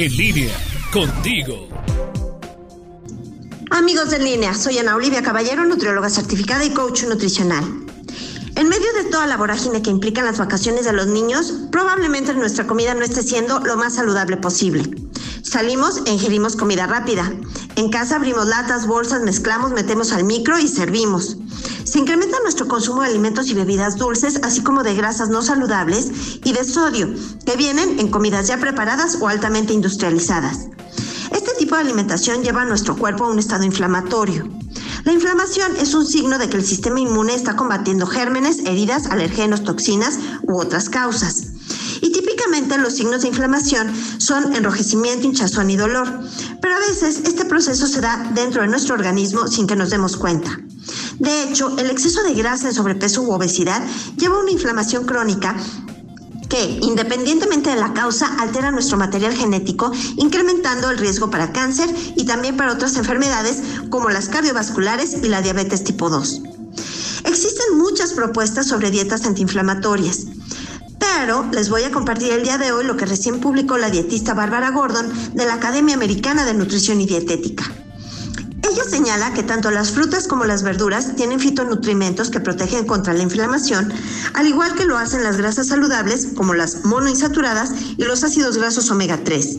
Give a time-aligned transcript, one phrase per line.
[0.00, 0.56] En línea,
[0.92, 1.68] contigo.
[3.72, 7.64] Amigos de línea, soy Ana Olivia Caballero, nutrióloga certificada y coach nutricional.
[8.54, 12.68] En medio de toda la vorágine que implican las vacaciones de los niños, probablemente nuestra
[12.68, 14.88] comida no esté siendo lo más saludable posible.
[15.42, 17.32] Salimos e ingerimos comida rápida.
[17.74, 21.38] En casa abrimos latas, bolsas, mezclamos, metemos al micro y servimos.
[21.88, 26.10] Se incrementa nuestro consumo de alimentos y bebidas dulces, así como de grasas no saludables
[26.44, 27.08] y de sodio,
[27.46, 30.66] que vienen en comidas ya preparadas o altamente industrializadas.
[31.32, 34.46] Este tipo de alimentación lleva a nuestro cuerpo a un estado inflamatorio.
[35.04, 39.64] La inflamación es un signo de que el sistema inmune está combatiendo gérmenes, heridas, alergenos,
[39.64, 41.52] toxinas u otras causas.
[42.02, 46.06] Y típicamente los signos de inflamación son enrojecimiento, hinchazón y dolor,
[46.60, 50.18] pero a veces este proceso se da dentro de nuestro organismo sin que nos demos
[50.18, 50.60] cuenta.
[51.18, 53.82] De hecho, el exceso de grasa en sobrepeso u obesidad
[54.16, 55.56] lleva a una inflamación crónica
[56.48, 62.24] que, independientemente de la causa, altera nuestro material genético, incrementando el riesgo para cáncer y
[62.24, 63.58] también para otras enfermedades
[63.90, 66.42] como las cardiovasculares y la diabetes tipo 2.
[67.24, 70.26] Existen muchas propuestas sobre dietas antiinflamatorias,
[70.98, 74.34] pero les voy a compartir el día de hoy lo que recién publicó la dietista
[74.34, 77.64] Bárbara Gordon de la Academia Americana de Nutrición y Dietética.
[78.88, 83.92] Señala que tanto las frutas como las verduras tienen fitonutrimentos que protegen contra la inflamación,
[84.32, 88.90] al igual que lo hacen las grasas saludables como las monoinsaturadas y los ácidos grasos
[88.90, 89.58] omega 3.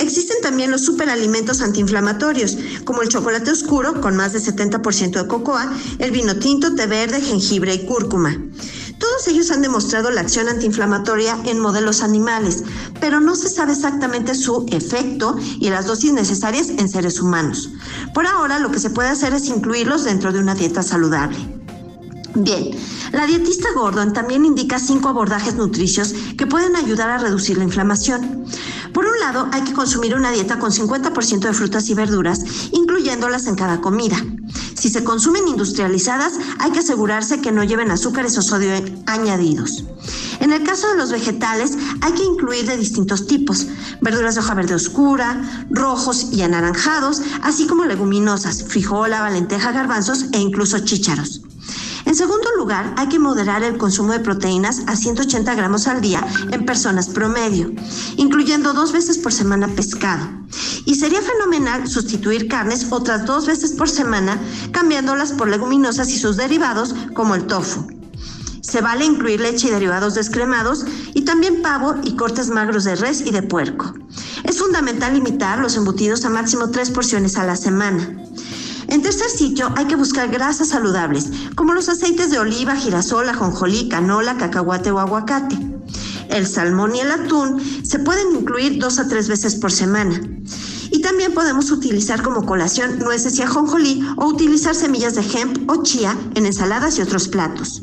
[0.00, 5.72] Existen también los superalimentos antiinflamatorios, como el chocolate oscuro con más de 70% de cocoa,
[5.98, 8.36] el vino tinto, té verde, jengibre y cúrcuma.
[9.24, 12.62] Todos ellos han demostrado la acción antiinflamatoria en modelos animales,
[13.00, 17.70] pero no se sabe exactamente su efecto y las dosis necesarias en seres humanos.
[18.12, 21.38] Por ahora lo que se puede hacer es incluirlos dentro de una dieta saludable.
[22.34, 22.72] Bien,
[23.12, 28.44] la dietista Gordon también indica cinco abordajes nutricios que pueden ayudar a reducir la inflamación.
[28.92, 33.46] Por un lado, hay que consumir una dieta con 50% de frutas y verduras, incluyéndolas
[33.46, 34.18] en cada comida.
[34.74, 38.72] Si se consumen industrializadas, hay que asegurarse que no lleven azúcares o sodio
[39.06, 39.84] añadidos.
[40.40, 43.66] En el caso de los vegetales, hay que incluir de distintos tipos,
[44.00, 50.38] verduras de hoja verde oscura, rojos y anaranjados, así como leguminosas, frijola, lenteja, garbanzos e
[50.38, 51.42] incluso chícharos.
[52.04, 56.26] En segundo lugar, hay que moderar el consumo de proteínas a 180 gramos al día
[56.50, 57.72] en personas promedio,
[58.16, 60.28] incluyendo dos veces por semana pescado.
[60.84, 64.38] Y sería fenomenal sustituir carnes otras dos veces por semana,
[64.72, 67.86] cambiándolas por leguminosas y sus derivados como el tofu.
[68.60, 73.20] Se vale incluir leche y derivados descremados y también pavo y cortes magros de res
[73.20, 73.94] y de puerco.
[74.42, 78.10] Es fundamental limitar los embutidos a máximo tres porciones a la semana.
[78.88, 83.88] En tercer sitio, hay que buscar grasas saludables, como los aceites de oliva, girasol, ajonjolí,
[83.88, 85.58] canola, cacahuate o aguacate.
[86.28, 90.20] El salmón y el atún se pueden incluir dos a tres veces por semana.
[91.04, 96.16] También podemos utilizar como colación nueces y ajonjolí o utilizar semillas de hemp o chía
[96.34, 97.82] en ensaladas y otros platos.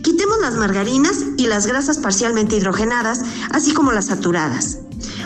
[0.00, 4.78] Quitemos las margarinas y las grasas parcialmente hidrogenadas, así como las saturadas.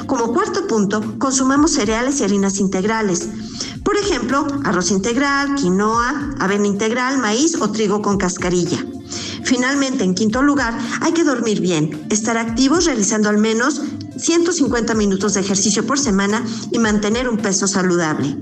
[0.07, 3.29] Como cuarto punto, consumamos cereales y harinas integrales.
[3.85, 8.83] Por ejemplo, arroz integral, quinoa, avena integral, maíz o trigo con cascarilla.
[9.45, 13.83] Finalmente, en quinto lugar, hay que dormir bien, estar activos realizando al menos
[14.19, 18.37] 150 minutos de ejercicio por semana y mantener un peso saludable.